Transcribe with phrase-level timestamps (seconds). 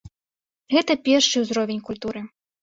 [0.75, 2.25] Гэта першы ўзровень культуры.